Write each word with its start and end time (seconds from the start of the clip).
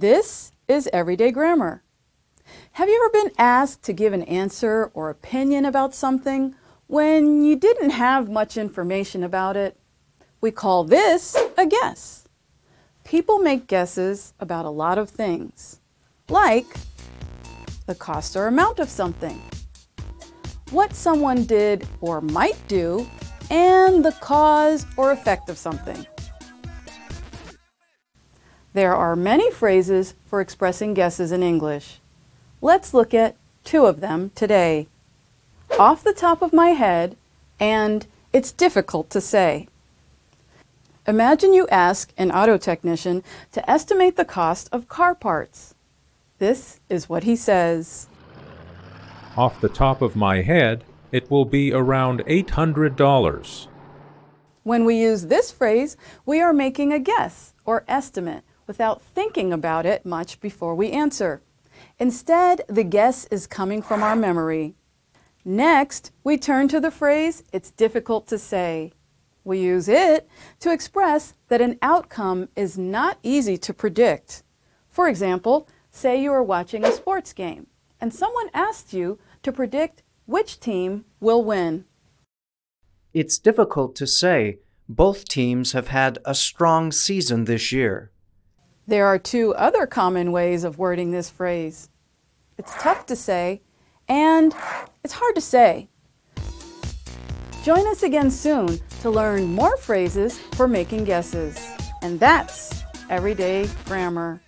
This 0.00 0.52
is 0.66 0.88
everyday 0.94 1.30
grammar. 1.30 1.82
Have 2.72 2.88
you 2.88 3.02
ever 3.04 3.22
been 3.22 3.34
asked 3.36 3.82
to 3.82 3.92
give 3.92 4.14
an 4.14 4.22
answer 4.22 4.90
or 4.94 5.10
opinion 5.10 5.66
about 5.66 5.94
something 5.94 6.54
when 6.86 7.44
you 7.44 7.54
didn't 7.54 7.90
have 7.90 8.30
much 8.30 8.56
information 8.56 9.22
about 9.22 9.58
it? 9.58 9.78
We 10.40 10.52
call 10.52 10.84
this 10.84 11.36
a 11.58 11.66
guess. 11.66 12.26
People 13.04 13.40
make 13.40 13.66
guesses 13.66 14.32
about 14.40 14.64
a 14.64 14.70
lot 14.70 14.96
of 14.96 15.10
things, 15.10 15.80
like 16.30 16.74
the 17.84 17.94
cost 17.94 18.36
or 18.36 18.46
amount 18.46 18.78
of 18.78 18.88
something, 18.88 19.38
what 20.70 20.94
someone 20.94 21.44
did 21.44 21.86
or 22.00 22.22
might 22.22 22.56
do, 22.68 23.06
and 23.50 24.02
the 24.02 24.12
cause 24.12 24.86
or 24.96 25.10
effect 25.10 25.50
of 25.50 25.58
something. 25.58 26.06
There 28.72 28.94
are 28.94 29.16
many 29.16 29.50
phrases 29.50 30.14
for 30.24 30.40
expressing 30.40 30.94
guesses 30.94 31.32
in 31.32 31.42
English. 31.42 32.00
Let's 32.60 32.94
look 32.94 33.12
at 33.12 33.34
two 33.64 33.86
of 33.86 34.00
them 34.00 34.30
today. 34.36 34.86
Off 35.78 36.04
the 36.04 36.12
top 36.12 36.40
of 36.40 36.52
my 36.52 36.68
head 36.68 37.16
and 37.58 38.06
it's 38.32 38.52
difficult 38.52 39.10
to 39.10 39.20
say. 39.20 39.66
Imagine 41.06 41.52
you 41.52 41.66
ask 41.68 42.12
an 42.16 42.30
auto 42.30 42.56
technician 42.56 43.24
to 43.50 43.68
estimate 43.68 44.16
the 44.16 44.24
cost 44.24 44.68
of 44.70 44.88
car 44.88 45.16
parts. 45.16 45.74
This 46.38 46.78
is 46.88 47.08
what 47.08 47.24
he 47.24 47.34
says. 47.34 48.06
Off 49.36 49.60
the 49.60 49.68
top 49.68 50.00
of 50.00 50.14
my 50.14 50.42
head, 50.42 50.84
it 51.10 51.28
will 51.28 51.44
be 51.44 51.72
around 51.72 52.20
$800. 52.20 53.66
When 54.62 54.84
we 54.84 55.00
use 55.00 55.26
this 55.26 55.50
phrase, 55.50 55.96
we 56.24 56.40
are 56.40 56.52
making 56.52 56.92
a 56.92 57.00
guess 57.00 57.52
or 57.64 57.84
estimate 57.88 58.44
without 58.70 59.02
thinking 59.02 59.52
about 59.52 59.84
it 59.84 60.06
much 60.06 60.38
before 60.38 60.76
we 60.76 60.92
answer. 60.92 61.42
Instead, 61.98 62.62
the 62.68 62.84
guess 62.84 63.24
is 63.24 63.48
coming 63.48 63.82
from 63.82 64.00
our 64.00 64.14
memory. 64.14 64.76
Next, 65.44 66.12
we 66.22 66.38
turn 66.38 66.68
to 66.68 66.78
the 66.78 66.92
phrase, 66.92 67.42
it's 67.52 67.72
difficult 67.72 68.28
to 68.28 68.38
say. 68.38 68.92
We 69.42 69.58
use 69.58 69.88
it 69.88 70.28
to 70.60 70.72
express 70.72 71.34
that 71.48 71.60
an 71.60 71.80
outcome 71.82 72.48
is 72.54 72.78
not 72.78 73.18
easy 73.24 73.58
to 73.58 73.74
predict. 73.74 74.44
For 74.88 75.08
example, 75.08 75.66
say 75.90 76.22
you 76.22 76.30
are 76.30 76.52
watching 76.56 76.84
a 76.84 76.92
sports 76.92 77.32
game 77.32 77.66
and 78.00 78.14
someone 78.14 78.50
asked 78.54 78.92
you 78.92 79.18
to 79.42 79.50
predict 79.50 80.04
which 80.26 80.60
team 80.60 81.06
will 81.18 81.42
win. 81.42 81.86
It's 83.12 83.40
difficult 83.40 83.96
to 83.96 84.06
say. 84.06 84.60
Both 84.88 85.24
teams 85.24 85.72
have 85.72 85.88
had 85.88 86.18
a 86.24 86.36
strong 86.36 86.92
season 86.92 87.46
this 87.46 87.72
year. 87.72 88.12
There 88.90 89.06
are 89.06 89.20
two 89.20 89.54
other 89.54 89.86
common 89.86 90.32
ways 90.32 90.64
of 90.64 90.76
wording 90.76 91.12
this 91.12 91.30
phrase. 91.30 91.90
It's 92.58 92.74
tough 92.74 93.06
to 93.06 93.14
say, 93.14 93.62
and 94.08 94.52
it's 95.04 95.12
hard 95.12 95.36
to 95.36 95.40
say. 95.40 95.88
Join 97.62 97.86
us 97.86 98.02
again 98.02 98.32
soon 98.32 98.80
to 99.02 99.10
learn 99.10 99.44
more 99.44 99.76
phrases 99.76 100.40
for 100.56 100.66
making 100.66 101.04
guesses. 101.04 101.56
And 102.02 102.18
that's 102.18 102.82
everyday 103.08 103.68
grammar. 103.84 104.42